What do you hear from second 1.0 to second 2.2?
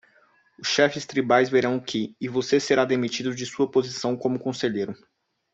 tribais verão que?